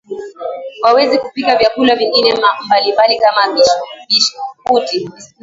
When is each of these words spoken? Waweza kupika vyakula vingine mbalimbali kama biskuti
Waweza 0.83 1.17
kupika 1.17 1.55
vyakula 1.55 1.95
vingine 1.95 2.33
mbalimbali 2.65 3.19
kama 3.19 3.41
biskuti 3.53 5.07